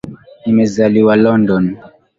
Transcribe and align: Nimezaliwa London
Nimezaliwa 0.43 1.15
London 1.23 1.65